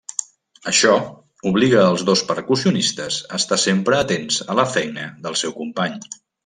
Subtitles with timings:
[0.69, 0.93] Això
[1.49, 6.07] obliga els dos percussionistes a estar sempre atents a la feina del seu company.